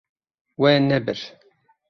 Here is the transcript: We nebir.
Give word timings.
We 0.61 0.71
nebir. 0.87 1.19